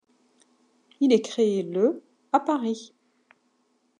[0.99, 2.01] Il est créé le
[2.31, 2.95] à Paris.